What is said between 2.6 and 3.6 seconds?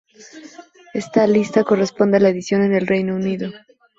en el Reino Unido.